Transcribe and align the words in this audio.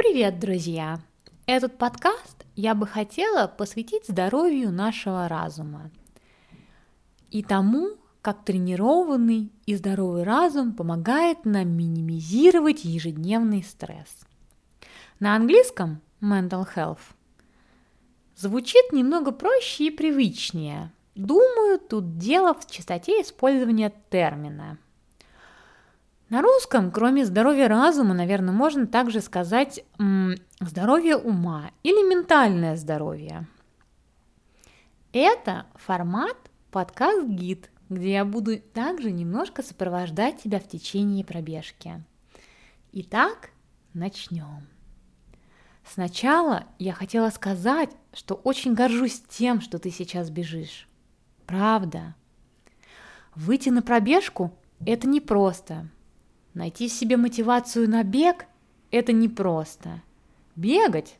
Привет, 0.00 0.38
друзья! 0.38 0.98
Этот 1.44 1.76
подкаст 1.76 2.46
я 2.56 2.74
бы 2.74 2.86
хотела 2.86 3.46
посвятить 3.46 4.06
здоровью 4.08 4.72
нашего 4.72 5.28
разума 5.28 5.90
и 7.30 7.42
тому, 7.42 7.98
как 8.22 8.42
тренированный 8.46 9.52
и 9.66 9.74
здоровый 9.74 10.22
разум 10.22 10.72
помогает 10.72 11.44
нам 11.44 11.68
минимизировать 11.76 12.82
ежедневный 12.82 13.62
стресс. 13.62 14.08
На 15.18 15.36
английском 15.36 16.00
mental 16.22 16.66
health 16.74 17.00
звучит 18.36 18.92
немного 18.92 19.32
проще 19.32 19.88
и 19.88 19.90
привычнее. 19.90 20.94
Думаю, 21.14 21.78
тут 21.78 22.16
дело 22.16 22.54
в 22.54 22.66
частоте 22.70 23.20
использования 23.20 23.92
термина– 24.08 24.78
на 26.30 26.42
русском, 26.42 26.92
кроме 26.92 27.26
здоровья 27.26 27.66
разума, 27.66 28.14
наверное, 28.14 28.54
можно 28.54 28.86
также 28.86 29.20
сказать 29.20 29.84
здоровье 30.60 31.16
ума 31.16 31.72
или 31.82 32.08
ментальное 32.08 32.76
здоровье. 32.76 33.48
Это 35.12 35.66
формат 35.74 36.36
подкаст-гид, 36.70 37.70
где 37.88 38.12
я 38.12 38.24
буду 38.24 38.60
также 38.60 39.10
немножко 39.10 39.64
сопровождать 39.64 40.40
тебя 40.40 40.60
в 40.60 40.68
течение 40.68 41.24
пробежки. 41.24 42.04
Итак, 42.92 43.50
начнем. 43.92 44.68
Сначала 45.84 46.66
я 46.78 46.92
хотела 46.92 47.30
сказать, 47.30 47.90
что 48.12 48.34
очень 48.36 48.74
горжусь 48.74 49.20
тем, 49.28 49.60
что 49.60 49.80
ты 49.80 49.90
сейчас 49.90 50.30
бежишь. 50.30 50.86
Правда. 51.46 52.14
Выйти 53.34 53.70
на 53.70 53.82
пробежку– 53.82 54.56
это 54.86 55.08
непросто– 55.08 55.88
Найти 56.54 56.88
себе 56.88 57.16
мотивацию 57.16 57.88
на 57.88 58.02
бег– 58.02 58.46
это 58.90 59.12
непросто. 59.12 60.02
Бегать, 60.56 61.16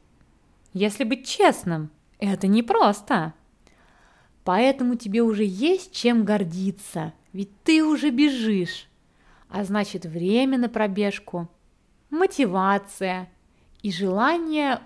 если 0.73 1.05
быть 1.05 1.27
честным, 1.27 1.91
это 2.19 2.47
непросто. 2.47 3.35
Поэтому 4.45 4.97
тебе 4.97 5.23
уже 5.23 5.45
есть 5.45 5.93
чем 5.93 6.25
гордиться, 6.25 7.13
ведь 7.33 7.51
ты 7.63 7.85
уже 7.85 8.11
бежишь. 8.11 8.89
А 9.49 9.65
значит, 9.65 10.05
время 10.05 10.59
на 10.59 10.69
пробежку, 10.69 11.49
мотивация 12.11 13.31
и 13.83 13.93
желание 13.93 14.81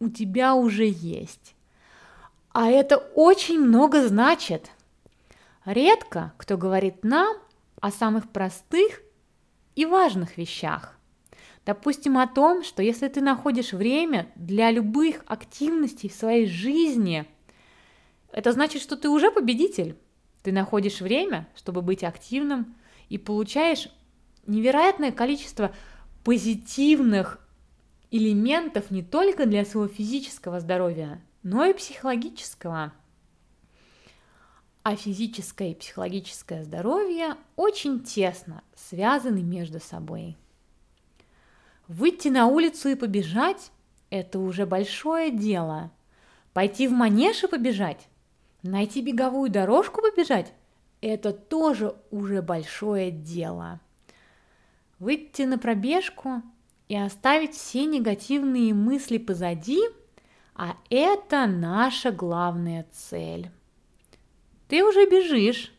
у 0.00 0.08
тебя 0.08 0.54
уже 0.54 0.86
есть. 0.86 1.54
А 2.52 2.68
это 2.68 2.96
очень 2.96 3.60
много 3.60 4.06
значит. 4.06 4.70
Редко 5.64 6.32
кто 6.36 6.56
говорит 6.56 7.04
нам 7.04 7.36
о 7.80 7.90
самых 7.90 8.30
простых 8.30 9.00
и 9.74 9.86
важных 9.86 10.36
вещах. 10.36 10.98
Допустим, 11.66 12.18
о 12.18 12.26
том, 12.26 12.62
что 12.62 12.82
если 12.82 13.08
ты 13.08 13.20
находишь 13.20 13.72
время 13.72 14.28
для 14.34 14.70
любых 14.70 15.24
активностей 15.26 16.10
в 16.10 16.14
своей 16.14 16.46
жизни, 16.46 17.24
это 18.32 18.52
значит, 18.52 18.82
что 18.82 18.96
ты 18.96 19.08
уже 19.08 19.30
победитель. 19.30 19.96
Ты 20.42 20.52
находишь 20.52 21.00
время, 21.00 21.48
чтобы 21.56 21.80
быть 21.80 22.04
активным, 22.04 22.74
и 23.08 23.16
получаешь 23.16 23.88
невероятное 24.46 25.12
количество 25.12 25.74
позитивных 26.22 27.38
элементов 28.10 28.90
не 28.90 29.02
только 29.02 29.46
для 29.46 29.64
своего 29.64 29.92
физического 29.92 30.60
здоровья, 30.60 31.22
но 31.42 31.64
и 31.64 31.72
психологического 31.72 32.92
а 34.84 34.94
физическое 34.94 35.72
и 35.72 35.74
психологическое 35.74 36.62
здоровье 36.62 37.34
очень 37.56 38.04
тесно 38.04 38.62
связаны 38.76 39.42
между 39.42 39.80
собой. 39.80 40.36
Выйти 41.88 42.28
на 42.28 42.46
улицу 42.46 42.90
и 42.90 42.94
побежать– 42.94 43.72
это 44.10 44.38
уже 44.38 44.64
большое 44.64 45.32
дело. 45.32 45.90
Пойти 46.52 46.86
в 46.86 46.92
манеж 46.92 47.42
и 47.42 47.48
побежать, 47.48 48.06
найти 48.62 49.02
беговую 49.02 49.50
дорожку 49.50 50.00
побежать– 50.00 50.52
это 51.00 51.32
тоже 51.32 51.96
уже 52.12 52.42
большое 52.42 53.10
дело. 53.10 53.80
Выйти 55.00 55.42
на 55.42 55.58
пробежку 55.58 56.42
и 56.86 56.96
оставить 56.96 57.56
все 57.56 57.86
негативные 57.86 58.72
мысли 58.72 59.18
позади– 59.18 59.80
а 60.54 60.76
это 60.88 61.46
наша 61.46 62.12
главная 62.12 62.86
цель. 62.92 63.50
Ты 64.74 64.82
уже 64.82 65.06
бежишь. 65.06 65.72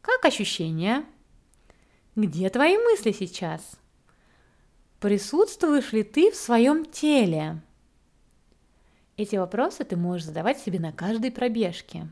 Как 0.00 0.24
ощущения? 0.24 1.04
Где 2.16 2.48
твои 2.48 2.78
мысли 2.78 3.12
сейчас? 3.12 3.78
Присутствуешь 4.98 5.92
ли 5.92 6.02
ты 6.02 6.30
в 6.30 6.36
своем 6.36 6.86
теле? 6.86 7.60
Эти 9.18 9.36
вопросы 9.36 9.84
ты 9.84 9.94
можешь 9.98 10.24
задавать 10.24 10.58
себе 10.58 10.80
на 10.80 10.90
каждой 10.90 11.30
пробежке. 11.30 12.08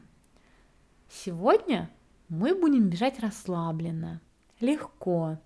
Сегодня 1.08 1.88
мы 2.28 2.54
будем 2.54 2.90
бежать 2.90 3.18
расслабленно, 3.20 4.20
легко. 4.60 5.38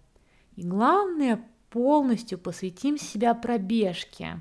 И 0.56 0.64
главное, 0.64 1.48
полностью 1.70 2.38
посвятим 2.38 2.98
себя 2.98 3.34
пробежке. 3.34 4.40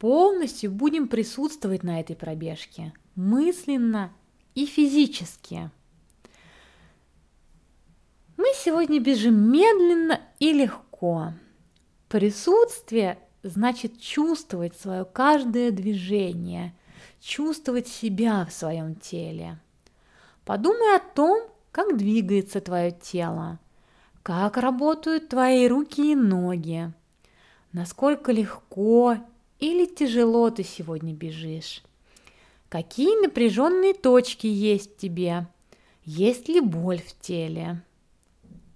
Полностью 0.00 0.72
будем 0.72 1.06
присутствовать 1.06 1.84
на 1.84 2.00
этой 2.00 2.16
пробежке, 2.16 2.92
мысленно 3.14 4.12
и 4.58 4.66
физически. 4.66 5.70
Мы 8.36 8.46
сегодня 8.56 8.98
бежим 8.98 9.52
медленно 9.52 10.20
и 10.40 10.52
легко. 10.52 11.32
Присутствие 12.08 13.20
значит 13.44 14.00
чувствовать 14.00 14.76
свое 14.76 15.04
каждое 15.04 15.70
движение, 15.70 16.74
чувствовать 17.20 17.86
себя 17.86 18.44
в 18.46 18.52
своем 18.52 18.96
теле. 18.96 19.60
Подумай 20.44 20.96
о 20.96 21.14
том, 21.14 21.40
как 21.70 21.96
двигается 21.96 22.60
твое 22.60 22.90
тело, 22.90 23.60
как 24.24 24.56
работают 24.56 25.28
твои 25.28 25.68
руки 25.68 26.10
и 26.10 26.16
ноги, 26.16 26.92
насколько 27.72 28.32
легко 28.32 29.18
или 29.60 29.86
тяжело 29.86 30.50
ты 30.50 30.64
сегодня 30.64 31.14
бежишь. 31.14 31.84
Какие 32.68 33.22
напряженные 33.22 33.94
точки 33.94 34.46
есть 34.46 34.94
в 34.94 34.96
тебе? 34.98 35.46
Есть 36.04 36.48
ли 36.48 36.60
боль 36.60 37.00
в 37.00 37.18
теле? 37.18 37.82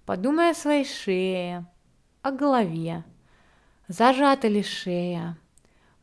Подумай 0.07 0.49
о 0.49 0.55
своей 0.55 0.83
шее, 0.83 1.67
о 2.23 2.31
голове. 2.31 3.03
Зажата 3.87 4.47
ли 4.47 4.63
шея? 4.63 5.37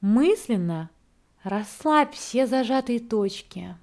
Мысленно 0.00 0.88
расслабь 1.42 2.14
все 2.14 2.46
зажатые 2.46 3.00
точки. 3.00 3.76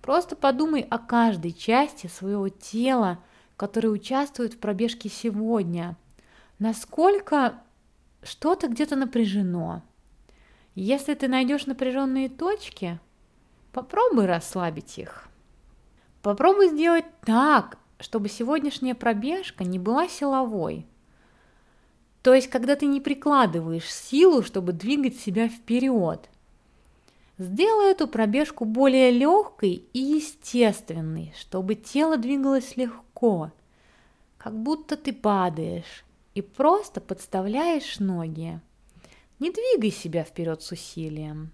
Просто 0.00 0.34
подумай 0.34 0.80
о 0.80 0.98
каждой 0.98 1.52
части 1.52 2.06
своего 2.06 2.48
тела, 2.48 3.22
которая 3.58 3.92
участвует 3.92 4.54
в 4.54 4.58
пробежке 4.58 5.10
сегодня. 5.10 5.96
Насколько 6.58 7.60
что-то 8.22 8.68
где-то 8.68 8.96
напряжено– 8.96 9.82
если 10.76 11.14
ты 11.14 11.26
найдешь 11.26 11.64
напряженные 11.64 12.28
точки, 12.28 13.00
попробуй 13.72 14.26
расслабить 14.26 14.98
их. 14.98 15.26
Попробуй 16.20 16.68
сделать 16.68 17.06
так, 17.22 17.78
чтобы 17.98 18.28
сегодняшняя 18.28 18.94
пробежка 18.94 19.64
не 19.64 19.78
была 19.78 20.06
силовой. 20.06 20.86
То 22.22 22.34
есть, 22.34 22.50
когда 22.50 22.76
ты 22.76 22.86
не 22.86 23.00
прикладываешь 23.00 23.90
силу, 23.90 24.42
чтобы 24.42 24.72
двигать 24.72 25.18
себя 25.18 25.48
вперед. 25.48 26.28
Сделай 27.38 27.92
эту 27.92 28.06
пробежку 28.06 28.66
более 28.66 29.10
легкой 29.10 29.84
и 29.92 29.98
естественной, 29.98 31.32
чтобы 31.38 31.74
тело 31.74 32.18
двигалось 32.18 32.76
легко, 32.76 33.50
как 34.36 34.54
будто 34.54 34.96
ты 34.96 35.12
падаешь 35.12 36.04
и 36.34 36.42
просто 36.42 37.00
подставляешь 37.00 37.98
ноги. 37.98 38.60
Не 39.38 39.50
двигай 39.50 39.90
себя 39.90 40.24
вперед 40.24 40.62
с 40.62 40.72
усилием. 40.72 41.52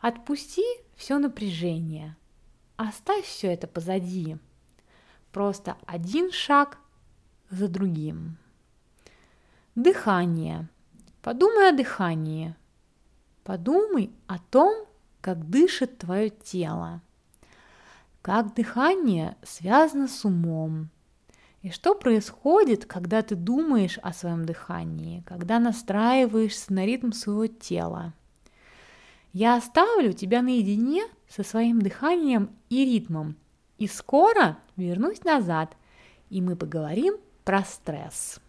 Отпусти 0.00 0.64
все 0.94 1.18
напряжение. 1.18 2.16
Оставь 2.76 3.24
все 3.24 3.52
это 3.52 3.66
позади. 3.66 4.38
Просто 5.32 5.76
один 5.86 6.30
шаг 6.30 6.78
за 7.50 7.68
другим. 7.68 8.36
Дыхание. 9.74 10.68
Подумай 11.22 11.68
о 11.68 11.72
дыхании. 11.72 12.54
Подумай 13.44 14.10
о 14.26 14.38
том, 14.38 14.86
как 15.20 15.50
дышит 15.50 15.98
твое 15.98 16.30
тело. 16.30 17.02
Как 18.22 18.54
дыхание 18.54 19.36
связано 19.42 20.06
с 20.06 20.24
умом, 20.24 20.90
и 21.62 21.70
что 21.70 21.94
происходит, 21.94 22.86
когда 22.86 23.22
ты 23.22 23.34
думаешь 23.34 23.98
о 24.02 24.12
своем 24.12 24.46
дыхании, 24.46 25.22
когда 25.26 25.58
настраиваешься 25.58 26.72
на 26.72 26.86
ритм 26.86 27.12
своего 27.12 27.46
тела? 27.46 28.14
Я 29.32 29.56
оставлю 29.56 30.12
тебя 30.12 30.42
наедине 30.42 31.04
со 31.28 31.44
своим 31.44 31.82
дыханием 31.82 32.50
и 32.70 32.84
ритмом, 32.84 33.36
и 33.78 33.86
скоро 33.86 34.58
вернусь 34.76 35.22
назад, 35.22 35.76
и 36.30 36.40
мы 36.40 36.56
поговорим 36.56 37.16
про 37.44 37.62
стресс. 37.64 38.40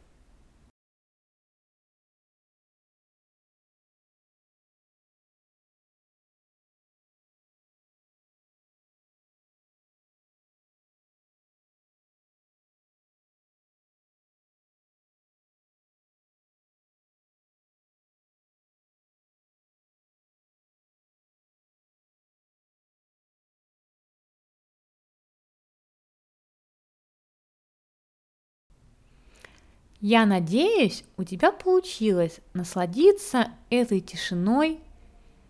Я 30.01 30.25
надеюсь, 30.25 31.03
у 31.15 31.23
тебя 31.23 31.51
получилось 31.51 32.39
насладиться 32.53 33.51
этой 33.69 33.99
тишиной 33.99 34.79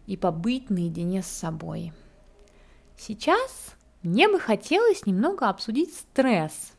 и 0.08 0.18
побыть 0.18 0.70
наедине 0.70 1.24
с 1.24 1.28
собой. 1.28 1.94
Сейчас 2.98 3.78
мне 4.04 4.28
бы 4.28 4.42
хотелось 4.42 5.06
немного 5.06 5.48
обсудить 5.48 5.94
стресс, 5.94 6.74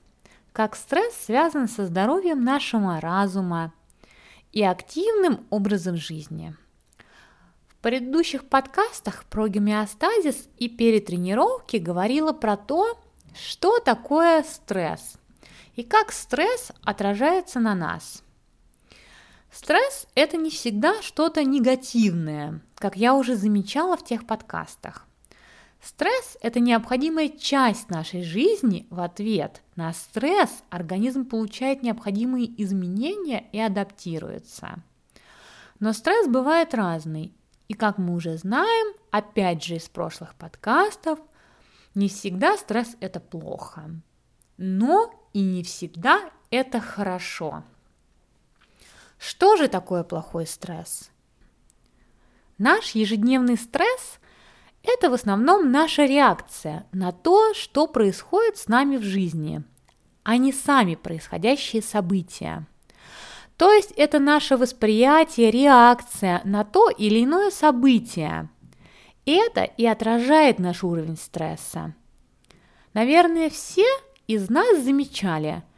как 0.53 0.77
стресс 0.77 1.15
связан 1.15 1.67
со 1.67 1.87
здоровьем 1.87 2.45
нашего 2.45 3.01
разума 3.01 3.73
и 4.53 4.63
активным 4.63 5.47
образом 5.49 5.97
жизни. 5.97 6.55
В 7.69 7.77
предыдущих 7.77 8.45
подкастах 8.45 9.25
про 9.25 9.49
гомеостазис 9.49 10.47
и 10.59 10.69
перетренировки 10.69 11.79
говорила 11.79 12.35
про 12.35 12.59
то, 12.59 12.99
что 13.35 13.79
такое 13.79 14.43
стресс 14.43 15.17
и 15.77 15.83
как 15.83 16.13
стресс 16.13 16.73
отражается 16.85 17.61
на 17.61 17.75
нас. 17.75 18.23
Стресс– 19.51 20.07
это 20.15 20.37
не 20.37 20.51
всегда 20.51 21.03
что-то 21.03 21.45
негативное, 21.45 22.61
как 22.77 22.97
я 22.97 23.15
уже 23.15 23.37
замечала 23.37 23.97
в 23.97 24.05
тех 24.05 24.27
подкастах. 24.27 25.07
Стресс– 25.83 26.39
это 26.41 26.61
необходимая 26.61 27.29
часть 27.29 27.91
нашей 27.91 28.23
жизни. 28.23 28.87
В 28.89 29.01
ответ 29.01 29.63
на 29.75 29.93
стресс 29.93 30.63
организм 30.71 31.27
получает 31.27 31.83
необходимые 31.83 32.51
изменения 32.63 33.47
и 33.53 33.59
адаптируется. 33.59 34.83
Но 35.81 35.93
стресс 35.93 36.29
бывает 36.29 36.73
разный. 36.73 37.35
И 37.67 37.75
как 37.75 37.99
мы 37.99 38.15
уже 38.15 38.39
знаем, 38.39 38.95
опять 39.11 39.65
же 39.65 39.75
из 39.75 39.89
прошлых 39.89 40.35
подкастов, 40.37 41.19
не 41.95 42.09
всегда 42.09 42.57
стресс– 42.57 42.97
это 43.01 43.19
плохо. 43.19 43.91
Но 44.65 45.13
и 45.33 45.43
не 45.43 45.65
всегда 45.65 46.31
это 46.53 46.79
хорошо. 46.79 47.65
Что 49.19 49.57
же 49.57 49.67
такое 49.67 50.05
плохой 50.05 50.47
стресс? 50.47 51.11
Наш 52.59 52.93
ежедневный 52.93 53.57
стресс– 53.57 54.21
это 54.85 55.11
в 55.11 55.15
основном 55.15 55.73
наша 55.73 56.05
реакция 56.05 56.87
на 56.93 57.11
то, 57.11 57.55
что 57.55 57.89
происходит 57.89 58.57
с 58.57 58.69
нами 58.69 58.99
в 58.99 59.03
жизни, 59.03 59.65
а 60.23 60.37
не 60.37 60.53
сами 60.53 60.95
происходящие 60.95 61.83
события. 61.83 62.65
То 63.57 63.73
есть 63.73 63.91
это 63.97 64.21
наше 64.21 64.57
восприятие, 64.57 65.51
реакция 65.51 66.41
на 66.45 66.63
то 66.63 66.89
или 66.89 67.25
иное 67.25 67.51
событие. 67.51 68.49
Это 69.27 69.65
и 69.65 69.85
отражает 69.87 70.61
наш 70.61 70.85
уровень 70.85 71.17
стресса. 71.17 71.97
Наверное, 72.95 73.51
все 73.51 73.87
из 74.35 74.49
нас 74.51 74.83
замечали– 74.83 75.63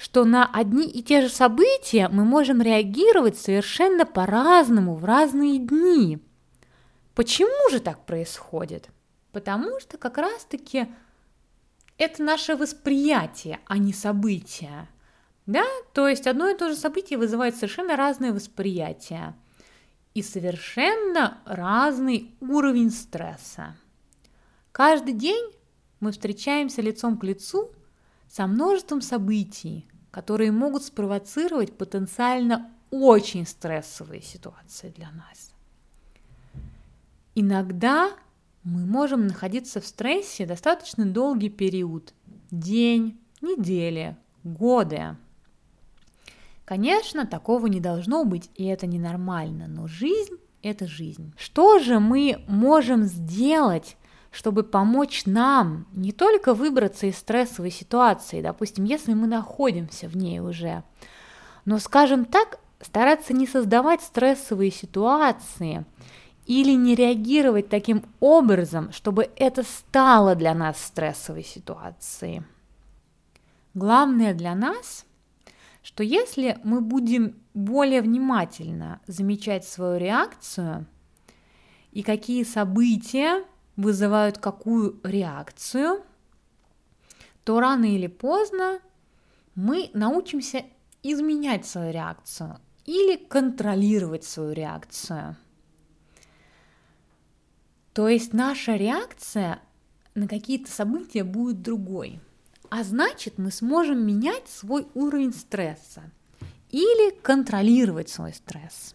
что 0.00 0.24
на 0.24 0.46
одни 0.46 0.88
и 0.88 1.02
те 1.02 1.20
же 1.20 1.28
события 1.28 2.08
мы 2.08 2.24
можем 2.24 2.62
реагировать 2.62 3.38
совершенно 3.38 4.06
по-разному 4.06 4.94
в 4.94 5.04
разные 5.04 5.58
дни. 5.58 6.18
Почему 7.14 7.70
же 7.70 7.80
так 7.80 8.06
происходит? 8.06 8.88
Потому 9.30 9.78
что 9.78 9.98
как 9.98 10.16
раз-таки 10.16 10.86
это 11.98 12.22
наше 12.22 12.56
восприятие, 12.56 13.60
а 13.66 13.76
не 13.76 13.92
события. 13.92 14.88
Да? 15.44 15.66
То 15.92 16.08
есть 16.08 16.26
одно 16.26 16.48
и 16.48 16.56
то 16.56 16.70
же 16.70 16.76
событие 16.76 17.18
вызывает 17.18 17.56
совершенно 17.56 17.94
разное 17.94 18.32
восприятие 18.32 19.34
и 20.14 20.22
совершенно 20.22 21.42
разный 21.44 22.34
уровень 22.40 22.90
стресса. 22.90 23.76
Каждый 24.72 25.12
день 25.12 25.52
мы 26.00 26.12
встречаемся 26.12 26.80
лицом 26.80 27.18
к 27.18 27.24
лицу 27.24 27.70
со 28.30 28.46
множеством 28.46 29.00
событий, 29.00 29.88
которые 30.10 30.52
могут 30.52 30.84
спровоцировать 30.84 31.76
потенциально 31.76 32.70
очень 32.90 33.46
стрессовые 33.46 34.22
ситуации 34.22 34.90
для 34.90 35.10
нас. 35.10 35.52
Иногда 37.34 38.10
мы 38.62 38.86
можем 38.86 39.26
находиться 39.26 39.80
в 39.80 39.86
стрессе 39.86 40.46
достаточно 40.46 41.04
долгий 41.06 41.50
период– 41.50 42.14
день, 42.50 43.18
недели, 43.40 44.16
годы. 44.44 45.16
Конечно, 46.64 47.26
такого 47.26 47.66
не 47.66 47.80
должно 47.80 48.24
быть, 48.24 48.50
и 48.54 48.64
это 48.64 48.86
ненормально, 48.86 49.66
но 49.66 49.88
жизнь– 49.88 50.36
это 50.62 50.86
жизнь. 50.86 51.32
Что 51.36 51.78
же 51.78 51.98
мы 51.98 52.44
можем 52.46 53.04
сделать 53.04 53.96
чтобы 54.30 54.62
помочь 54.62 55.26
нам 55.26 55.86
не 55.92 56.12
только 56.12 56.54
выбраться 56.54 57.06
из 57.06 57.18
стрессовой 57.18 57.70
ситуации, 57.70 58.42
допустим, 58.42 58.84
если 58.84 59.12
мы 59.14 59.26
находимся 59.26 60.08
в 60.08 60.16
ней 60.16 60.40
уже, 60.40 60.84
но, 61.64 61.78
скажем 61.78 62.24
так, 62.24 62.58
стараться 62.80 63.32
не 63.34 63.46
создавать 63.46 64.02
стрессовые 64.02 64.70
ситуации 64.70 65.84
или 66.46 66.72
не 66.72 66.94
реагировать 66.94 67.68
таким 67.68 68.04
образом, 68.20 68.92
чтобы 68.92 69.30
это 69.36 69.62
стало 69.62 70.34
для 70.34 70.54
нас 70.54 70.82
стрессовой 70.82 71.44
ситуацией. 71.44 72.42
Главное 73.74 74.34
для 74.34 74.54
нас, 74.54 75.04
что 75.82 76.02
если 76.02 76.58
мы 76.64 76.80
будем 76.80 77.36
более 77.54 78.02
внимательно 78.02 79.00
замечать 79.06 79.64
свою 79.64 79.98
реакцию 79.98 80.86
и 81.92 82.02
какие 82.02 82.44
события 82.44 83.44
вызывают 83.80 84.38
какую 84.38 85.00
реакцию, 85.02 86.02
то 87.44 87.60
рано 87.60 87.86
или 87.86 88.06
поздно 88.06 88.80
мы 89.54 89.90
научимся 89.94 90.64
изменять 91.02 91.66
свою 91.66 91.92
реакцию 91.92 92.58
или 92.84 93.16
контролировать 93.16 94.24
свою 94.24 94.52
реакцию. 94.52 95.36
То 97.92 98.08
есть 98.08 98.32
наша 98.32 98.76
реакция 98.76 99.60
на 100.14 100.28
какие-то 100.28 100.70
события 100.70 101.24
будет 101.24 101.62
другой. 101.62 102.20
А 102.68 102.84
значит, 102.84 103.38
мы 103.38 103.50
сможем 103.50 104.06
менять 104.06 104.48
свой 104.48 104.86
уровень 104.94 105.32
стресса 105.32 106.02
или 106.70 107.10
контролировать 107.10 108.08
свой 108.08 108.32
стресс. 108.32 108.94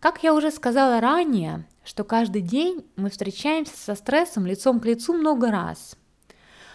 Как 0.00 0.22
я 0.22 0.34
уже 0.34 0.50
сказала 0.50 1.00
ранее, 1.00 1.66
что 1.86 2.02
каждый 2.02 2.42
день 2.42 2.84
мы 2.96 3.10
встречаемся 3.10 3.76
со 3.76 3.94
стрессом 3.94 4.44
лицом 4.44 4.80
к 4.80 4.84
лицу 4.84 5.12
много 5.12 5.52
раз. 5.52 5.96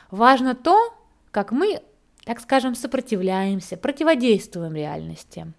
Важно 0.09 0.55
то, 0.55 0.97
как 1.31 1.51
мы, 1.51 1.81
так 2.23 2.39
скажем, 2.39 2.75
сопротивляемся, 2.75 3.75
противодействуем 3.75 4.73
реальности. 4.73 5.51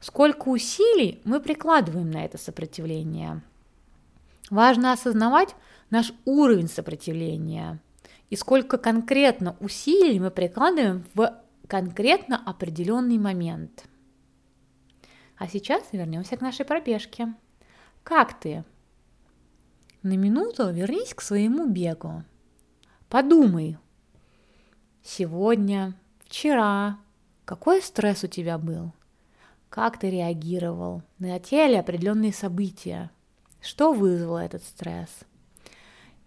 Сколько 0.00 0.48
усилий 0.48 1.20
мы 1.24 1.40
прикладываем 1.40 2.10
на 2.10 2.24
это 2.24 2.38
сопротивление. 2.38 3.42
Важно 4.48 4.92
осознавать 4.92 5.54
наш 5.90 6.12
уровень 6.24 6.68
сопротивления 6.68 7.80
и 8.30 8.36
сколько 8.36 8.78
конкретно 8.78 9.54
усилий 9.60 10.18
мы 10.18 10.30
прикладываем 10.30 11.04
в 11.12 11.42
конкретно 11.68 12.42
определенный 12.44 13.18
момент. 13.18 13.84
А 15.36 15.46
сейчас 15.46 15.82
вернемся 15.92 16.38
к 16.38 16.40
нашей 16.40 16.64
пробежке. 16.64 17.34
Как 18.02 18.38
ты? 18.40 18.64
На 20.04 20.18
минуту 20.18 20.70
вернись 20.70 21.14
к 21.14 21.22
своему 21.22 21.66
бегу. 21.66 22.24
Подумай. 23.08 23.78
Сегодня, 25.02 25.98
вчера, 26.26 26.98
какой 27.46 27.80
стресс 27.80 28.22
у 28.22 28.26
тебя 28.26 28.58
был? 28.58 28.92
Как 29.70 29.98
ты 29.98 30.10
реагировал 30.10 31.00
на 31.18 31.38
те 31.40 31.70
или 31.70 31.76
определенные 31.76 32.34
события? 32.34 33.10
Что 33.62 33.94
вызвало 33.94 34.40
этот 34.40 34.62
стресс? 34.64 35.08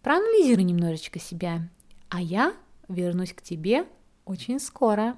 Проанализируй 0.02 0.64
немножечко 0.64 1.20
себя, 1.20 1.70
а 2.10 2.20
я 2.20 2.56
вернусь 2.88 3.34
к 3.34 3.44
тебе 3.44 3.86
очень 4.26 4.60
скоро. 4.60 5.16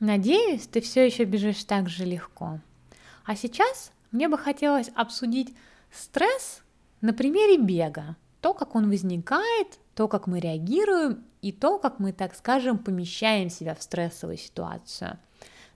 Надеюсь, 0.00 0.66
ты 0.66 0.80
все 0.80 1.04
еще 1.06 1.24
бежишь 1.24 1.64
так 1.64 1.88
же 1.88 2.04
легко. 2.04 2.60
А 3.24 3.36
сейчас 3.36 3.92
мне 4.12 4.28
бы 4.28 4.38
хотелось 4.38 4.90
обсудить 4.94 5.54
стресс 5.92 6.62
на 7.00 7.12
примере 7.12 7.58
бега. 7.58 8.16
То, 8.40 8.54
как 8.54 8.74
он 8.74 8.88
возникает, 8.88 9.78
то, 9.94 10.06
как 10.06 10.28
мы 10.28 10.38
реагируем 10.38 11.24
и 11.42 11.50
то, 11.50 11.78
как 11.78 11.98
мы, 11.98 12.12
так 12.12 12.36
скажем, 12.36 12.78
помещаем 12.78 13.50
себя 13.50 13.74
в 13.74 13.82
стрессовую 13.82 14.38
ситуацию. 14.38 15.18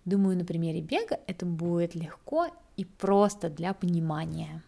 Думаю, 0.04 0.36
на 0.36 0.44
примере 0.44 0.80
бега 0.80 1.18
это 1.26 1.44
будет 1.44 1.94
легко 1.94 2.46
и 2.76 2.84
просто 2.84 3.48
для 3.50 3.74
понимания. 3.74 4.62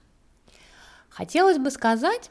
Хотелось 1.09 1.59
бы 1.59 1.71
сказать, 1.71 2.31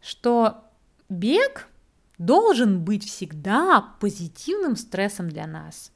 что 0.00 0.64
бег 1.08 1.68
должен 2.16 2.82
быть 2.82 3.04
всегда 3.04 3.94
позитивным 4.00 4.76
стрессом 4.76 5.28
для 5.28 5.46
нас, 5.46 5.92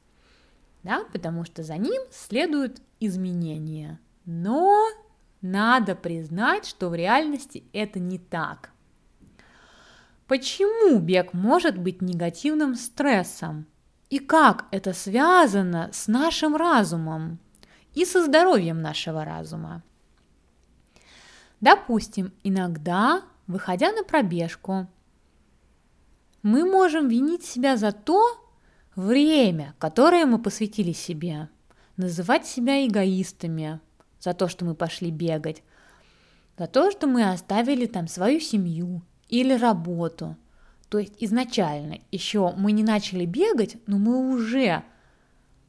да, 0.87 1.03
потому 1.11 1.43
что 1.43 1.63
за 1.63 1.75
ним 1.75 2.01
следуют 2.11 2.81
изменения. 3.01 3.99
Но 4.23 4.87
надо 5.41 5.95
признать, 5.95 6.65
что 6.65 6.87
в 6.87 6.95
реальности 6.95 7.65
это 7.73 7.99
не 7.99 8.17
так. 8.17 8.71
Почему 10.27 10.97
бег 10.99 11.33
может 11.33 11.77
быть 11.77 12.01
негативным 12.01 12.75
стрессом? 12.75 13.65
И 14.09 14.19
как 14.19 14.65
это 14.71 14.93
связано 14.93 15.89
с 15.91 16.07
нашим 16.07 16.55
разумом 16.55 17.39
и 17.93 18.05
со 18.05 18.23
здоровьем 18.23 18.81
нашего 18.81 19.25
разума? 19.25 19.83
Допустим, 21.59 22.31
иногда, 22.43 23.23
выходя 23.45 23.91
на 23.91 24.05
пробежку, 24.05 24.87
мы 26.43 26.63
можем 26.63 27.09
винить 27.09 27.43
себя 27.43 27.75
за 27.75 27.91
то 27.91 28.46
время, 28.97 29.75
которое 29.77 30.25
мы 30.25 30.39
посвятили 30.39 30.91
себе, 30.91 31.49
называть 31.95 32.45
себя 32.45 32.85
эгоистами 32.85 33.79
за 34.19 34.33
то, 34.33 34.49
что 34.49 34.65
мы 34.65 34.75
пошли 34.75 35.11
бегать, 35.11 35.63
за 36.57 36.67
то, 36.67 36.91
что 36.91 37.07
мы 37.07 37.29
оставили 37.29 37.85
там 37.85 38.07
свою 38.07 38.39
семью 38.39 39.03
или 39.29 39.53
работу. 39.53 40.35
То 40.89 40.97
есть 40.97 41.13
изначально 41.19 41.99
еще 42.11 42.53
мы 42.57 42.71
не 42.71 42.83
начали 42.83 43.25
бегать, 43.25 43.77
но 43.85 43.99
мы 43.99 44.33
уже, 44.33 44.83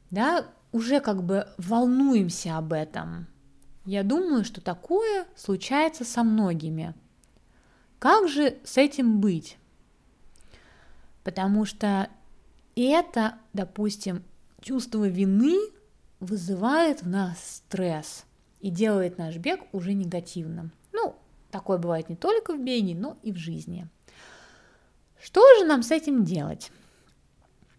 да, 0.09 0.45
уже 0.71 0.99
как 0.99 1.23
бы 1.23 1.47
волнуемся 1.57 2.57
об 2.57 2.73
этом. 2.73 3.27
Я 3.85 4.03
думаю, 4.03 4.43
что 4.43 4.59
такое 4.59 5.25
случается 5.35 6.03
со 6.03 6.23
многими. 6.23 6.95
Как 7.99 8.27
же 8.27 8.57
с 8.63 8.77
этим 8.77 9.19
быть? 9.19 9.57
Потому 11.23 11.65
что 11.65 12.09
это, 12.83 13.35
допустим, 13.53 14.23
чувство 14.61 15.07
вины 15.07 15.57
вызывает 16.19 17.01
в 17.01 17.07
нас 17.07 17.57
стресс 17.57 18.25
и 18.59 18.69
делает 18.69 19.17
наш 19.17 19.37
бег 19.37 19.61
уже 19.71 19.93
негативным. 19.93 20.71
Ну, 20.91 21.15
такое 21.51 21.77
бывает 21.77 22.09
не 22.09 22.15
только 22.15 22.53
в 22.53 22.61
беге, 22.61 22.95
но 22.95 23.17
и 23.23 23.31
в 23.31 23.37
жизни. 23.37 23.87
Что 25.21 25.41
же 25.57 25.65
нам 25.65 25.83
с 25.83 25.91
этим 25.91 26.23
делать? 26.23 26.71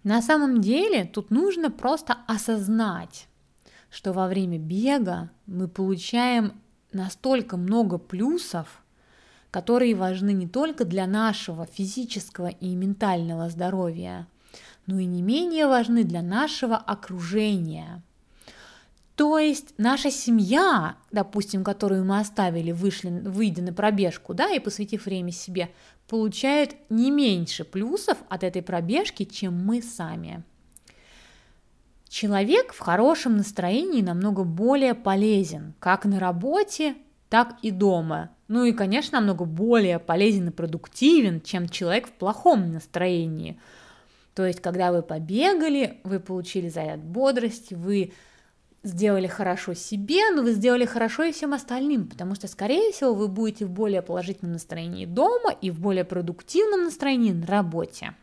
На 0.03 0.23
самом 0.23 0.61
деле 0.61 1.05
тут 1.05 1.31
нужно 1.31 1.71
просто 1.71 2.17
осознать, 2.27 3.29
что 3.91 4.13
во 4.13 4.29
время 4.29 4.59
бега 4.59 5.31
мы 5.47 5.69
получаем 5.69 6.55
настолько 6.93 7.57
много 7.57 7.99
плюсов, 7.99 8.83
которые 9.51 9.95
важны 9.95 10.33
не 10.33 10.49
только 10.49 10.85
для 10.85 11.07
нашего 11.07 11.67
физического 11.67 12.49
и 12.49 12.75
ментального 12.75 13.51
здоровья, 13.51 14.27
но 14.87 14.99
и 14.99 15.07
не 15.07 15.23
менее 15.23 15.67
важны 15.67 16.05
для 16.05 16.23
нашего 16.23 16.77
окружения. 16.77 18.03
То 19.17 19.39
есть 19.39 19.75
наша 19.77 20.11
семья, 20.11 20.97
допустим, 21.13 21.63
которую 21.63 22.05
мы 22.05 22.21
оставили, 22.21 22.73
вышли, 22.73 23.11
выйдя 23.11 23.63
на 23.63 23.73
пробежку, 23.73 24.33
да, 24.33 24.51
и 24.51 24.59
посвятив 24.59 25.05
время 25.05 25.31
себе, 25.31 25.71
получает 26.09 26.75
не 26.89 27.11
меньше 27.11 27.65
плюсов 27.65 28.17
от 28.29 28.45
этой 28.45 28.63
пробежки, 28.63 29.25
чем 29.25 29.63
мы 29.63 29.83
сами. 29.83 30.43
Человек 32.09 32.73
в 32.73 32.79
хорошем 32.81 33.37
настроении 33.37 34.03
намного 34.03 34.43
более 34.43 34.95
полезен 34.95 35.75
как 35.79 36.05
на 36.07 36.19
работе, 36.19 36.97
так 37.29 37.57
и 37.63 37.71
дома. 37.71 38.31
Ну 38.49 38.65
и, 38.65 38.73
конечно, 38.73 39.21
намного 39.21 39.45
более 39.45 40.01
полезен 40.01 40.49
и 40.49 40.51
продуктивен, 40.51 41.41
чем 41.41 41.69
человек 41.69 42.09
в 42.09 42.13
плохом 42.13 42.73
настроении. 42.73 43.61
То 44.35 44.47
есть, 44.47 44.61
когда 44.61 44.93
вы 44.93 45.03
побегали, 45.03 46.01
вы 46.05 46.21
получили 46.21 46.69
заряд 46.69 47.01
бодрости, 47.01 47.75
вы 47.75 48.13
сделали 48.83 49.27
хорошо 49.27 49.75
себе, 49.75 50.31
но 50.31 50.43
вы 50.43 50.53
сделали 50.53 50.85
хорошо 50.85 51.25
и 51.25 51.33
всем 51.33 51.53
остальным, 51.53 52.09
потому 52.09 52.35
что, 52.35 52.49
скорее 52.49 52.93
всего, 52.93 53.15
вы 53.15 53.29
будете 53.29 53.67
в 53.67 53.71
более 53.71 54.03
положительном 54.03 54.53
настроении 54.53 55.05
дома 55.05 55.53
и 55.61 55.71
в 55.71 55.81
более 55.81 56.05
продуктивном 56.05 56.85
настроении 56.85 57.33
на 57.33 57.47
работе. 57.47 58.15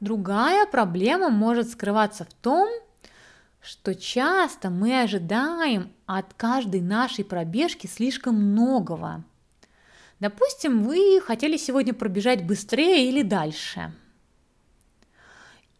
Другая 0.00 0.66
проблема 0.66 1.28
может 1.28 1.70
скрываться 1.70 2.24
в 2.24 2.32
том, 2.34 2.68
что 3.60 3.94
часто 3.94 4.70
мы 4.70 5.02
ожидаем 5.02 5.92
от 6.06 6.32
каждой 6.34 6.80
нашей 6.80 7.24
пробежки 7.24 7.86
слишком 7.86 8.34
многого. 8.34 9.22
Допустим, 10.18 10.82
вы 10.82 11.20
хотели 11.20 11.56
сегодня 11.56 11.92
пробежать 11.92 12.46
быстрее 12.46 13.08
или 13.08 13.22
дальше. 13.22 13.92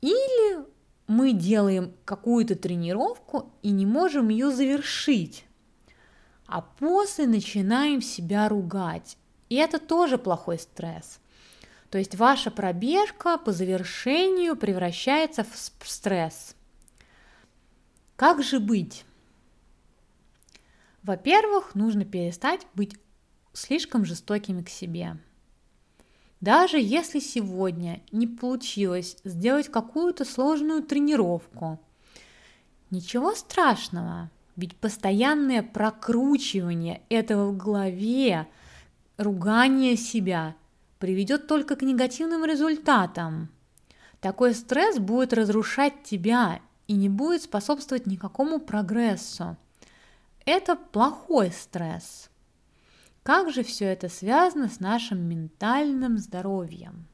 Или 0.01 0.65
мы 1.07 1.33
делаем 1.33 1.95
какую-то 2.05 2.55
тренировку 2.55 3.53
и 3.63 3.71
не 3.71 3.87
можем 3.87 4.29
ее 4.29 4.51
завершить, 4.51 5.45
а 6.47 6.63
после 6.63 7.27
начинаем 7.27 8.03
себя 8.03 8.49
ругать. 8.49 9.17
И 9.49 9.57
это 9.57 9.79
тоже 9.79 10.19
плохой 10.19 10.59
стресс. 10.59 11.21
То 11.91 11.99
есть 11.99 12.15
ваша 12.15 12.51
пробежка 12.51 13.37
по 13.37 13.53
завершению 13.53 14.57
превращается 14.57 15.45
в 15.45 15.89
стресс– 15.89 16.55
как 18.21 18.43
же 18.43 18.61
быть? 18.61 19.07
Во-первых, 21.03 21.75
нужно 21.75 22.05
перестать 22.05 22.67
быть 22.75 22.99
слишком 23.55 24.05
жестокими 24.05 24.61
к 24.63 24.69
себе. 24.69 25.17
Даже 26.41 26.79
если 26.79 27.19
сегодня 27.19 28.01
не 28.13 28.27
получилось 28.27 29.19
сделать 29.25 29.69
какую-то 29.69 30.25
сложную 30.25 30.83
тренировку, 30.83 31.79
ничего 32.91 33.35
страшного, 33.35 34.31
ведь 34.57 34.75
постоянное 34.77 35.63
прокручивание 35.63 37.03
этого 37.11 37.51
в 37.51 37.57
голове, 37.59 38.49
ругание 39.19 39.97
себя 39.97 40.55
приведет 40.99 41.47
только 41.47 41.77
к 41.77 41.83
негативным 41.83 42.47
результатам. 42.47 43.51
Такой 44.21 44.55
стресс 44.55 44.99
будет 44.99 45.35
разрушать 45.35 46.05
тебя 46.05 46.61
и 46.87 46.95
не 46.95 47.11
будет 47.11 47.43
способствовать 47.43 48.07
никакому 48.07 48.61
прогрессу. 48.61 49.57
Это 50.47 50.75
плохой 50.75 51.53
стресс. 51.53 52.30
Как 53.23 53.53
же 53.53 53.63
все 53.63 53.87
это 53.87 54.09
связано 54.09 54.69
с 54.69 54.81
нашим 54.81 55.21
ментальным 55.21 56.17
здоровьем? 56.19 57.07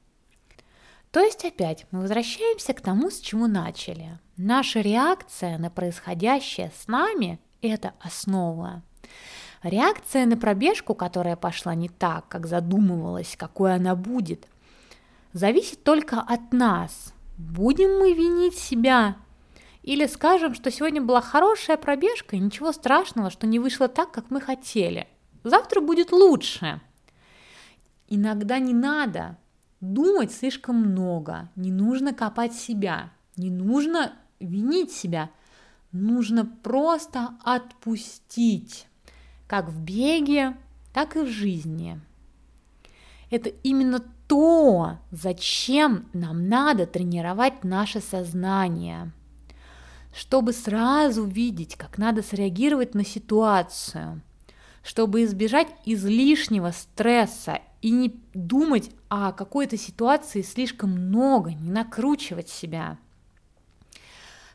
То 1.10 1.20
есть 1.20 1.44
опять 1.44 1.86
мы 1.90 2.00
возвращаемся 2.00 2.74
к 2.74 2.80
тому, 2.80 3.10
с 3.10 3.20
чего 3.20 3.46
начали. 3.46 4.18
Наша 4.36 4.80
реакция 4.80 5.58
на 5.58 5.70
происходящее 5.70 6.70
с 6.78 6.86
нами– 6.86 7.40
это 7.62 7.94
основа. 8.00 8.82
Реакция 9.62 10.26
на 10.26 10.36
пробежку, 10.36 10.94
которая 10.94 11.34
пошла 11.36 11.74
не 11.74 11.88
так, 11.88 12.28
как 12.28 12.46
задумывалась, 12.46 13.34
какой 13.36 13.74
она 13.74 13.96
будет, 13.96 14.46
зависит 15.32 15.82
только 15.82 16.20
от 16.20 16.52
нас. 16.52 17.14
Будем 17.36 17.98
мы 17.98 18.12
винить 18.12 18.58
себя 18.58 19.16
или 19.82 20.06
скажем, 20.06 20.54
что 20.54 20.70
сегодня 20.70 21.00
была 21.00 21.20
хорошая 21.20 21.76
пробежка, 21.76 22.36
и 22.36 22.40
ничего 22.40 22.72
страшного, 22.72 23.30
что 23.30 23.46
не 23.46 23.58
вышло 23.58 23.88
так, 23.88 24.10
как 24.10 24.30
мы 24.30 24.40
хотели. 24.40 25.08
Завтра 25.46 25.80
будет 25.80 26.10
лучше. 26.10 26.80
Иногда 28.08 28.58
не 28.58 28.74
надо 28.74 29.38
думать 29.80 30.32
слишком 30.32 30.74
много, 30.74 31.50
не 31.54 31.70
нужно 31.70 32.12
копать 32.12 32.52
себя, 32.52 33.12
не 33.36 33.48
нужно 33.48 34.12
винить 34.40 34.90
себя, 34.90 35.30
нужно 35.92 36.44
просто 36.44 37.36
отпустить, 37.44 38.88
как 39.46 39.68
в 39.68 39.80
беге, 39.80 40.56
так 40.92 41.14
и 41.14 41.20
в 41.20 41.28
жизни. 41.28 42.00
Это 43.30 43.50
именно 43.62 44.02
то, 44.26 44.98
зачем 45.12 46.08
нам 46.12 46.48
надо 46.48 46.86
тренировать 46.86 47.62
наше 47.62 48.00
сознание– 48.00 49.12
чтобы 50.12 50.54
сразу 50.54 51.24
видеть, 51.24 51.76
как 51.76 51.98
надо 51.98 52.22
среагировать 52.22 52.94
на 52.94 53.04
ситуацию, 53.04 54.22
чтобы 54.86 55.24
избежать 55.24 55.66
излишнего 55.84 56.70
стресса 56.70 57.58
и 57.82 57.90
не 57.90 58.20
думать 58.34 58.92
о 59.08 59.32
какой-то 59.32 59.76
ситуации 59.76 60.42
слишком 60.42 60.90
много, 60.90 61.50
не 61.50 61.70
накручивать 61.70 62.48
себя. 62.48 62.96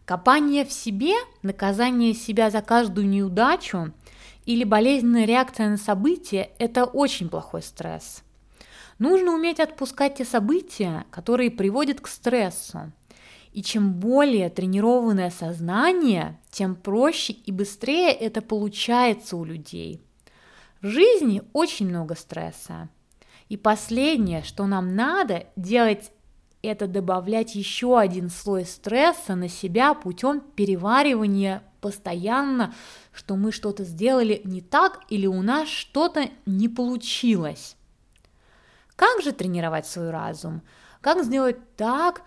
Копание 0.05 0.63
в 0.63 0.71
себе, 0.71 1.11
наказание 1.43 2.13
себя 2.13 2.49
за 2.49 2.61
каждую 2.61 3.09
неудачу 3.09 3.91
или 4.45 4.63
болезненная 4.63 5.25
реакция 5.25 5.67
на 5.67 5.77
события– 5.77 6.51
это 6.59 6.85
очень 6.85 7.27
плохой 7.27 7.61
стресс. 7.61 8.23
Нужно 8.99 9.33
уметь 9.33 9.59
отпускать 9.59 10.15
те 10.15 10.23
события, 10.23 11.03
которые 11.11 11.51
приводят 11.51 11.99
к 11.99 12.07
стрессу, 12.07 12.93
и 13.51 13.61
чем 13.61 13.95
более 13.95 14.49
тренированное 14.49 15.29
сознание, 15.29 16.39
тем 16.51 16.75
проще 16.75 17.33
и 17.33 17.51
быстрее 17.51 18.13
это 18.13 18.41
получается 18.41 19.35
у 19.35 19.43
людей. 19.43 20.01
В 20.81 20.87
жизни 20.87 21.43
очень 21.53 21.87
много 21.87 22.15
стресса. 22.15 22.89
И 23.49 23.57
последнее, 23.57 24.43
что 24.43 24.65
нам 24.65 24.95
надо 24.95 25.45
делать, 25.55 26.11
это 26.63 26.87
добавлять 26.87 27.53
еще 27.53 27.99
один 27.99 28.29
слой 28.29 28.65
стресса 28.65 29.35
на 29.35 29.47
себя 29.47 29.93
путем 29.93 30.41
переваривания 30.41 31.63
постоянно, 31.81 32.73
что 33.11 33.35
мы 33.35 33.51
что-то 33.51 33.83
сделали 33.83 34.41
не 34.43 34.61
так 34.61 35.01
или 35.09 35.27
у 35.27 35.41
нас 35.41 35.67
что-то 35.67 36.29
не 36.45 36.69
получилось. 36.69 37.75
Как 38.95 39.21
же 39.21 39.31
тренировать 39.31 39.87
свой 39.87 40.11
разум? 40.11 40.61
Как 41.01 41.23
сделать 41.23 41.75
так, 41.75 42.21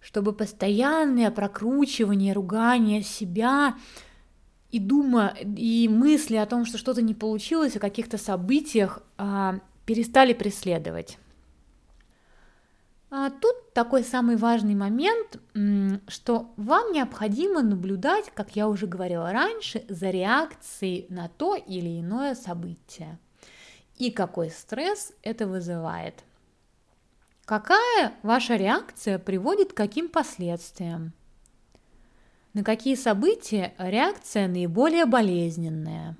чтобы 0.00 0.32
постоянное 0.32 1.30
прокручивание, 1.30 2.32
ругание 2.34 3.02
себя 3.02 3.76
и 4.72 4.78
дума, 4.78 5.34
и 5.42 5.88
мысли 5.88 6.36
о 6.36 6.46
том, 6.46 6.64
что 6.64 6.78
что-то 6.78 7.02
не 7.02 7.14
получилось, 7.14 7.76
о 7.76 7.80
каких-то 7.80 8.18
событиях 8.18 9.02
а, 9.18 9.60
перестали 9.86 10.32
преследовать. 10.32 11.18
А 13.10 13.28
тут 13.28 13.74
такой 13.74 14.02
самый 14.02 14.36
важный 14.36 14.74
момент, 14.74 15.38
что 16.08 16.50
вам 16.56 16.92
необходимо 16.92 17.60
наблюдать, 17.60 18.32
как 18.34 18.56
я 18.56 18.68
уже 18.68 18.86
говорила 18.86 19.30
раньше, 19.30 19.84
за 19.90 20.08
реакцией 20.08 21.04
на 21.10 21.28
то 21.28 21.54
или 21.54 22.00
иное 22.00 22.34
событие 22.34 23.18
и 23.98 24.10
какой 24.10 24.50
стресс 24.50 25.12
это 25.22 25.46
вызывает. 25.46 26.24
Какая 27.44 28.14
ваша 28.22 28.56
реакция 28.56 29.18
приводит 29.18 29.74
к 29.74 29.76
каким 29.76 30.08
последствиям? 30.08 31.12
На 32.54 32.62
какие 32.62 32.96
события 32.96 33.74
реакция 33.78 34.46
наиболее 34.46 35.06
болезненная? 35.06 36.16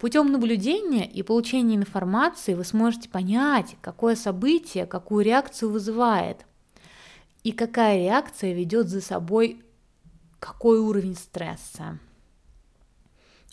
Путем 0.00 0.32
наблюдения 0.32 1.08
и 1.08 1.22
получения 1.22 1.76
информации 1.76 2.54
вы 2.54 2.64
сможете 2.64 3.08
понять, 3.08 3.76
какое 3.80 4.16
событие 4.16 4.84
какую 4.84 5.24
реакцию 5.24 5.70
вызывает 5.70 6.44
и 7.44 7.52
какая 7.52 7.98
реакция 7.98 8.52
ведет 8.52 8.88
за 8.88 9.00
собой 9.00 9.62
какой 10.40 10.80
уровень 10.80 11.14
стресса. 11.14 11.98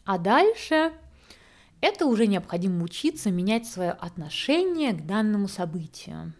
А 0.06 0.18
дальше 0.18 0.92
это 1.80 2.08
уже 2.08 2.28
необходимо 2.28 2.84
учиться 2.84 3.30
менять 3.32 3.68
свое 3.68 3.92
отношение 3.92 4.92
к 4.92 5.06
данному 5.06 5.48
событию. 5.48 6.34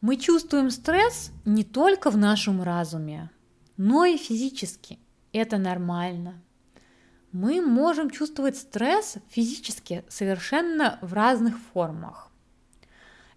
Мы 0.00 0.16
чувствуем 0.16 0.70
стресс 0.70 1.30
не 1.44 1.62
только 1.62 2.10
в 2.10 2.16
нашем 2.16 2.62
разуме, 2.62 3.30
но 3.82 4.04
и 4.04 4.16
физически. 4.16 4.98
Это 5.32 5.56
нормально 5.56 6.42
мы 7.32 7.60
можем 7.60 8.10
чувствовать 8.10 8.56
стресс 8.56 9.16
физически 9.28 10.04
совершенно 10.08 10.98
в 11.00 11.12
разных 11.12 11.58
формах. 11.72 12.28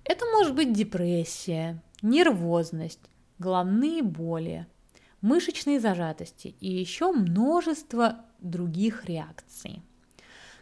Это 0.04 0.26
может 0.26 0.56
быть 0.56 0.74
депрессия, 0.74 1.82
нервозность, 2.01 3.00
головные 3.40 4.01
боли, 4.01 4.68
мышечные 5.22 5.79
зажатости 5.79 6.56
и 6.60 6.70
еще 6.70 7.12
множество 7.12 8.25
других 8.40 9.06
реакций. 9.06 9.82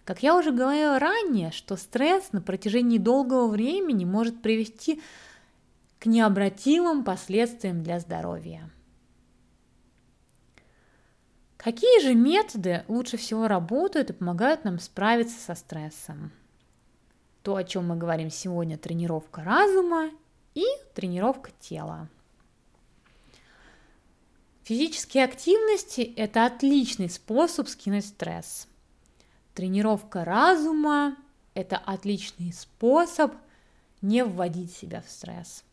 Как 0.04 0.24
я 0.24 0.36
уже 0.36 0.52
говорила 0.52 1.00
ранее, 1.00 1.52
что 1.52 1.78
стресс 1.78 2.32
на 2.34 2.42
протяжении 2.42 2.98
долгого 2.98 3.48
времени 3.48 4.04
может 4.04 4.42
привести 4.42 5.02
к 6.00 6.06
необратимым 6.06 7.04
последствиям 7.04 7.82
для 7.84 8.00
здоровья. 8.00 8.70
Какие 11.64 12.02
же 12.02 12.16
методы 12.16 12.84
лучше 12.88 13.18
всего 13.18 13.48
работают 13.48 14.10
и 14.10 14.14
помогают 14.14 14.64
нам 14.64 14.80
справиться 14.80 15.40
со 15.40 15.54
стрессом? 15.54 16.32
То, 17.44 17.56
о 17.56 17.64
чем 17.64 17.90
мы 17.90 17.98
говорим 17.98 18.32
сегодня, 18.32 18.80
тренировка 18.80 19.44
разума 19.44 20.10
и 20.56 20.66
тренировка 20.96 21.52
тела. 21.60 22.10
Физические 24.64 25.24
активности– 25.24 26.02
это 26.18 26.48
отличный 26.48 27.12
способ 27.12 27.68
скинуть 27.68 28.08
стресс. 28.08 28.68
Тренировка 29.54 30.26
разума– 30.26 31.16
это 31.54 31.78
отличный 31.78 32.54
способ 32.54 33.36
не 34.02 34.26
вводить 34.26 34.76
себя 34.76 35.04
в 35.04 35.12
стресс. 35.12 35.64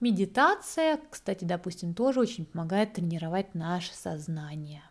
Медитация, 0.00 1.00
кстати, 1.08 1.46
допустим, 1.46 1.94
тоже 1.94 2.20
очень 2.20 2.44
помогает 2.44 2.92
тренировать 2.92 3.54
наше 3.54 3.94
сознание. 3.94 4.82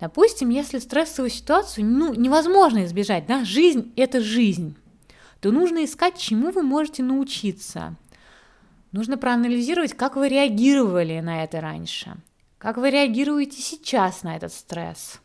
Допустим, 0.00 0.50
если 0.50 0.78
стрессовую 0.78 1.30
ситуацию 1.30 1.84
ну, 1.84 2.14
невозможно 2.14 2.84
избежать, 2.84 3.26
да, 3.26 3.44
жизнь– 3.44 3.92
это 3.96 4.20
жизнь, 4.20 4.76
то 5.40 5.50
нужно 5.50 5.84
искать, 5.84 6.16
чему 6.18 6.50
вы 6.50 6.62
можете 6.62 7.02
научиться. 7.02 7.96
Нужно 8.92 9.18
проанализировать, 9.18 9.94
как 9.94 10.16
вы 10.16 10.28
реагировали 10.28 11.20
на 11.20 11.42
это 11.42 11.60
раньше, 11.60 12.16
как 12.58 12.76
вы 12.76 12.90
реагируете 12.90 13.60
сейчас 13.60 14.22
на 14.22 14.36
этот 14.36 14.52
стресс. 14.52 15.20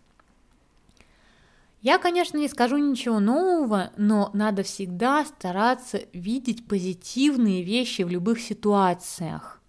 Я, 1.82 1.98
конечно, 1.98 2.38
не 2.38 2.48
скажу 2.48 2.78
ничего 2.78 3.20
нового, 3.20 3.92
но 3.98 4.32
надо 4.34 4.64
всегда 4.64 5.26
стараться 5.26 6.02
видеть 6.14 6.66
позитивные 6.66 7.62
вещи 7.62 8.04
в 8.04 8.10
любых 8.10 8.40
ситуациях. 8.40 9.62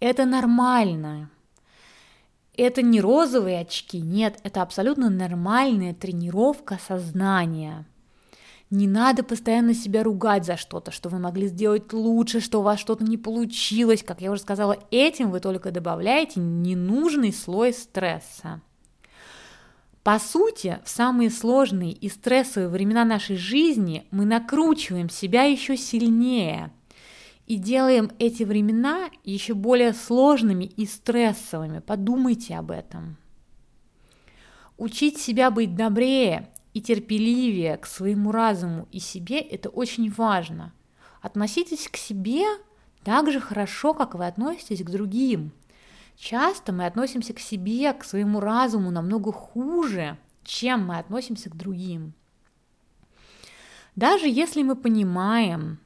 Это 0.00 0.24
нормально. 0.24 1.30
Это 2.56 2.82
не 2.82 3.00
розовые 3.00 3.60
очки, 3.60 4.00
нет, 4.00 4.38
это 4.44 4.62
абсолютно 4.62 5.10
нормальная 5.10 5.92
тренировка 5.92 6.78
сознания. 6.86 7.84
Не 8.70 8.86
надо 8.86 9.24
постоянно 9.24 9.74
себя 9.74 10.04
ругать 10.04 10.44
за 10.44 10.56
что-то, 10.56 10.90
что 10.90 11.08
вы 11.08 11.18
могли 11.18 11.48
сделать 11.48 11.92
лучше, 11.92 12.40
что 12.40 12.60
у 12.60 12.62
вас 12.62 12.78
что-то 12.78 13.04
не 13.04 13.16
получилось. 13.16 14.02
Как 14.02 14.20
я 14.20 14.30
уже 14.30 14.40
сказала, 14.40 14.78
этим 14.90 15.30
вы 15.30 15.40
только 15.40 15.70
добавляете 15.70 16.40
ненужный 16.40 17.32
слой 17.32 17.72
стресса. 17.72 18.60
По 20.02 20.18
сути, 20.18 20.78
в 20.84 20.88
самые 20.88 21.30
сложные 21.30 21.92
и 21.92 22.08
стрессовые 22.08 22.68
времена 22.68 23.04
нашей 23.04 23.36
жизни 23.36 24.06
мы 24.10 24.24
накручиваем 24.24 25.08
себя 25.08 25.42
еще 25.42 25.76
сильнее– 25.76 26.70
и 27.46 27.56
делаем 27.56 28.10
эти 28.18 28.42
времена 28.42 29.10
еще 29.22 29.54
более 29.54 29.92
сложными 29.92 30.64
и 30.64 30.86
стрессовыми. 30.86 31.80
Подумайте 31.80 32.56
об 32.56 32.70
этом. 32.70 33.16
Учить 34.76 35.18
себя 35.18 35.50
быть 35.50 35.76
добрее 35.76 36.50
и 36.72 36.80
терпеливее 36.80 37.76
к 37.76 37.86
своему 37.86 38.32
разуму 38.32 38.88
и 38.90 38.98
себе– 38.98 39.38
это 39.40 39.68
очень 39.68 40.10
важно. 40.10 40.72
Относитесь 41.20 41.88
к 41.88 41.96
себе 41.96 42.44
так 43.04 43.30
же 43.30 43.40
хорошо, 43.40 43.94
как 43.94 44.14
вы 44.14 44.26
относитесь 44.26 44.82
к 44.82 44.90
другим. 44.90 45.52
Часто 46.16 46.72
мы 46.72 46.86
относимся 46.86 47.34
к 47.34 47.40
себе, 47.40 47.92
к 47.92 48.04
своему 48.04 48.40
разуму 48.40 48.90
намного 48.90 49.32
хуже, 49.32 50.18
чем 50.42 50.86
мы 50.86 50.98
относимся 50.98 51.50
к 51.50 51.56
другим. 51.56 52.14
Даже 53.96 54.28
если 54.28 54.62
мы 54.62 54.74
понимаем, 54.74 55.78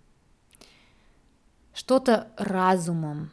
что-то 1.79 2.27
разумом 2.37 3.31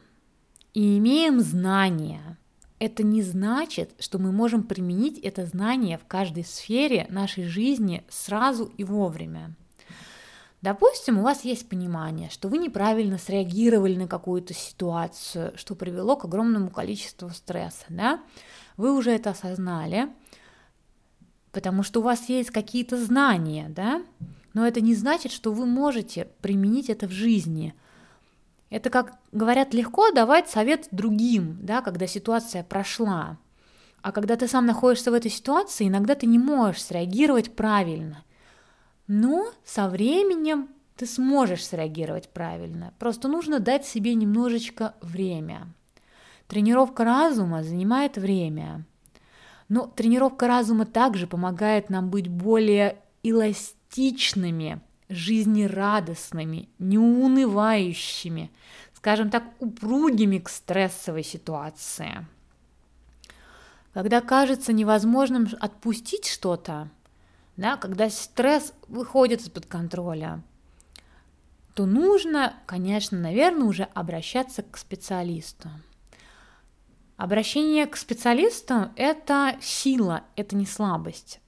и 0.72 0.98
имеем 0.98 1.40
знания, 1.40 2.38
это 2.78 3.02
не 3.02 3.20
значит, 3.20 3.90
что 3.98 4.20
мы 4.20 4.30
можем 4.30 4.62
применить 4.62 5.18
это 5.18 5.46
знание 5.46 5.98
в 5.98 6.06
каждой 6.06 6.44
сфере 6.44 7.08
нашей 7.10 7.42
жизни 7.42 8.04
сразу 8.08 8.66
и 8.76 8.84
вовремя. 8.84 9.56
Допустим, 10.62 11.18
у 11.18 11.22
вас 11.22 11.44
есть 11.44 11.68
понимание, 11.68 12.30
что 12.30 12.48
вы 12.48 12.58
неправильно 12.58 13.18
среагировали 13.18 13.96
на 13.96 14.06
какую-то 14.06 14.54
ситуацию, 14.54 15.52
что 15.56 15.74
привело 15.74 16.14
к 16.14 16.26
огромному 16.26 16.70
количеству 16.70 17.30
стресса, 17.30 17.86
да? 17.88 18.22
Вы 18.76 18.96
уже 18.96 19.10
это 19.10 19.30
осознали, 19.30 20.08
потому 21.50 21.82
что 21.82 21.98
у 21.98 22.04
вас 22.04 22.28
есть 22.28 22.50
какие-то 22.50 22.96
знания, 22.96 23.68
да? 23.70 24.04
Но 24.54 24.64
это 24.64 24.80
не 24.80 24.94
значит, 24.94 25.32
что 25.32 25.52
вы 25.52 25.66
можете 25.66 26.28
применить 26.42 26.90
это 26.90 27.08
в 27.08 27.10
жизни– 27.10 27.74
это, 28.70 28.90
как 28.90 29.18
говорят, 29.32 29.74
легко 29.74 30.10
давать 30.10 30.48
совет 30.48 30.88
другим, 30.90 31.58
да, 31.62 31.82
когда 31.82 32.06
ситуация 32.06 32.64
прошла. 32.64 33.38
А 34.02 34.12
когда 34.12 34.36
ты 34.36 34.48
сам 34.48 34.66
находишься 34.66 35.10
в 35.10 35.14
этой 35.14 35.30
ситуации, 35.30 35.88
иногда 35.88 36.14
ты 36.14 36.26
не 36.26 36.38
можешь 36.38 36.82
среагировать 36.82 37.54
правильно. 37.54 38.24
Но 39.06 39.46
со 39.64 39.88
временем 39.88 40.68
ты 40.96 41.06
сможешь 41.06 41.66
среагировать 41.66 42.28
правильно. 42.28 42.92
Просто 42.98 43.28
нужно 43.28 43.60
дать 43.60 43.86
себе 43.86 44.14
немножечко 44.14 44.94
время. 45.00 45.68
Тренировка 46.48 47.04
разума 47.04 47.62
занимает 47.62 48.16
время. 48.16 48.84
Но 49.68 49.86
тренировка 49.86 50.46
разума 50.46 50.86
также 50.86 51.26
помогает 51.26 51.90
нам 51.90 52.10
быть 52.10 52.28
более 52.28 52.98
эластичными 53.22 54.80
жизнерадостными, 55.08 56.68
неунывающими, 56.78 58.50
скажем 58.94 59.30
так, 59.30 59.44
упругими 59.60 60.38
к 60.38 60.48
стрессовой 60.48 61.22
ситуации. 61.22 62.26
Когда 63.92 64.20
кажется 64.20 64.72
невозможным 64.72 65.48
отпустить 65.60 66.26
что-то, 66.26 66.90
да, 67.56 67.76
когда 67.76 68.10
стресс 68.10 68.72
выходит 68.88 69.40
из-под 69.40 69.66
контроля, 69.66 70.42
то 71.74 71.86
нужно, 71.86 72.54
конечно, 72.66 73.18
наверное, 73.18 73.66
уже 73.66 73.84
обращаться 73.94 74.62
к 74.62 74.76
специалисту. 74.76 75.68
Обращение 77.16 77.86
к 77.86 77.96
специалисту– 77.96 78.90
это 78.96 79.56
сила, 79.62 80.24
это 80.36 80.56
не 80.56 80.66
слабость. 80.66 81.40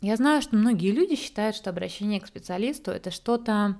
Я 0.00 0.16
знаю, 0.16 0.42
что 0.42 0.56
многие 0.56 0.92
люди 0.92 1.16
считают, 1.16 1.56
что 1.56 1.70
обращение 1.70 2.20
к 2.20 2.26
специалисту– 2.26 2.90
это 2.92 3.10
что-то 3.10 3.76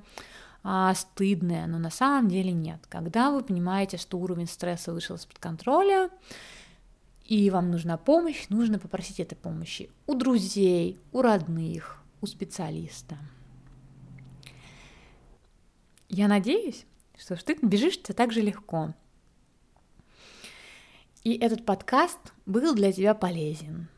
а, 0.65 0.93
стыдное, 0.95 1.67
но 1.67 1.79
на 1.79 1.91
самом 1.91 2.29
деле 2.29 2.51
нет. 2.51 2.81
Когда 2.89 3.31
вы 3.31 3.43
понимаете, 3.43 3.99
что 3.99 4.19
уровень 4.19 4.49
стресса 4.49 4.93
вышел 4.93 5.15
из-под 5.17 5.39
контроля, 5.39 6.11
и 7.25 7.51
вам 7.51 7.71
нужна 7.71 7.97
помощь, 7.99 8.47
нужно 8.49 8.79
попросить 8.79 9.21
этой 9.21 9.37
помощи 9.37 9.91
у 10.07 10.15
друзей, 10.15 10.99
у 11.13 11.23
родных, 11.23 12.03
у 12.21 12.27
специалиста. 12.27 13.17
Я 16.09 16.27
надеюсь, 16.27 16.85
что 17.17 17.37
ты 17.37 17.57
бежишь 17.63 17.99
ты 17.99 18.13
так 18.13 18.33
же 18.33 18.41
легко. 18.41 18.95
И 21.23 21.37
этот 21.37 21.65
подкаст 21.65 22.19
был 22.47 22.75
для 22.75 22.93
тебя 22.93 23.15
полезен. 23.15 23.89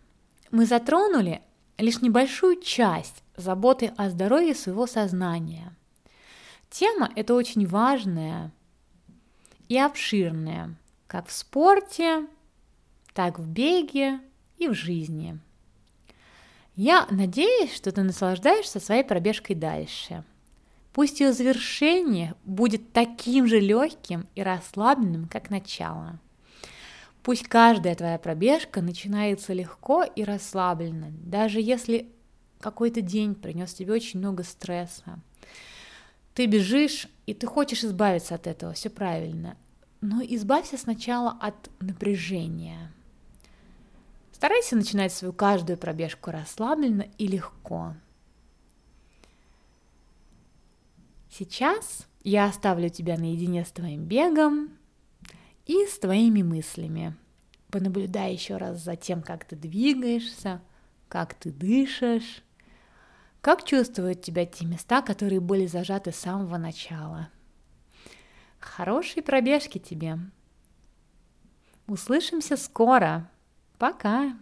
Мы 0.50 0.66
затронули 0.66 1.40
лишь 1.80 2.02
небольшую 2.02 2.60
часть 2.60 3.22
заботы 3.36 3.92
о 3.96 4.10
здоровье 4.10 4.54
своего 4.54 4.86
сознания. 4.86 5.74
Тема 6.68 7.10
эта 7.16 7.34
очень 7.34 7.66
важная 7.66 8.52
и 9.68 9.78
обширная, 9.78 10.76
как 11.06 11.28
в 11.28 11.32
спорте, 11.32 12.26
так 13.14 13.38
в 13.38 13.48
беге 13.48 14.20
и 14.58 14.68
в 14.68 14.74
жизни. 14.74 15.38
Я 16.76 17.06
надеюсь, 17.10 17.74
что 17.74 17.92
ты 17.92 18.02
наслаждаешься 18.02 18.80
своей 18.80 19.02
пробежкой 19.02 19.56
дальше. 19.56 20.24
Пусть 20.92 21.20
ее 21.20 21.32
завершение 21.32 22.34
будет 22.44 22.92
таким 22.92 23.46
же 23.46 23.60
легким 23.60 24.26
и 24.34 24.42
расслабленным, 24.42 25.28
как 25.28 25.50
начало. 25.50 26.18
Пусть 27.22 27.48
каждая 27.48 27.94
твоя 27.94 28.18
пробежка 28.18 28.80
начинается 28.80 29.52
легко 29.52 30.04
и 30.04 30.24
расслабленно, 30.24 31.10
даже 31.10 31.60
если 31.60 32.08
какой-то 32.60 33.02
день 33.02 33.34
принес 33.34 33.74
тебе 33.74 33.92
очень 33.92 34.20
много 34.20 34.42
стресса. 34.42 35.18
Ты 36.34 36.46
бежишь, 36.46 37.08
и 37.26 37.34
ты 37.34 37.46
хочешь 37.46 37.84
избавиться 37.84 38.34
от 38.34 38.46
этого, 38.46 38.72
все 38.72 38.88
правильно. 38.88 39.56
Но 40.00 40.22
избавься 40.22 40.78
сначала 40.78 41.36
от 41.40 41.70
напряжения. 41.80 42.90
Старайся 44.32 44.76
начинать 44.76 45.12
свою 45.12 45.34
каждую 45.34 45.76
пробежку 45.76 46.30
расслабленно 46.30 47.06
и 47.18 47.26
легко. 47.26 47.94
Сейчас 51.30 52.06
я 52.24 52.46
оставлю 52.46 52.88
тебя 52.88 53.18
наедине 53.18 53.64
с 53.66 53.70
твоим 53.70 54.04
бегом 54.04 54.70
и 55.66 55.86
с 55.86 55.98
твоими 55.98 56.42
мыслями. 56.42 57.14
Понаблюдай 57.70 58.32
еще 58.32 58.56
раз 58.56 58.82
за 58.82 58.96
тем, 58.96 59.22
как 59.22 59.44
ты 59.44 59.56
двигаешься, 59.56 60.60
как 61.08 61.34
ты 61.34 61.50
дышишь, 61.50 62.42
как 63.40 63.64
чувствуют 63.64 64.22
тебя 64.22 64.44
те 64.44 64.66
места, 64.66 65.02
которые 65.02 65.40
были 65.40 65.66
зажаты 65.66 66.12
с 66.12 66.16
самого 66.16 66.58
начала. 66.58 67.30
Хорошей 68.58 69.22
пробежки 69.22 69.78
тебе! 69.78 70.18
Услышимся 71.86 72.56
скоро! 72.56 73.30
Пока! 73.78 74.36